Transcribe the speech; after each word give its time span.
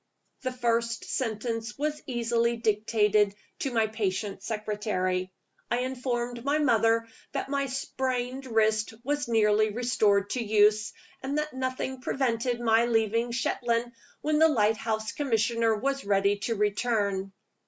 The 0.41 0.51
first 0.51 1.05
sentence 1.05 1.77
was 1.77 2.01
easily 2.07 2.57
dictated 2.57 3.35
to 3.59 3.69
my 3.71 3.85
patient 3.85 4.41
secretary. 4.41 5.31
I 5.69 5.81
informed 5.81 6.43
my 6.43 6.57
mother 6.57 7.07
that 7.33 7.49
my 7.49 7.67
sprained 7.67 8.47
wrist 8.47 8.95
was 9.03 9.27
nearly 9.27 9.69
restored 9.69 10.31
to 10.31 10.43
use, 10.43 10.91
and 11.21 11.37
that 11.37 11.53
nothing 11.53 12.01
prevented 12.01 12.59
my 12.59 12.85
leaving 12.87 13.29
Shetland 13.29 13.91
when 14.21 14.39
the 14.39 14.49
lighthouse 14.49 15.11
commissioner 15.11 15.75
was 15.75 16.03
ready 16.03 16.37
to 16.49 16.55
return. 16.55 17.31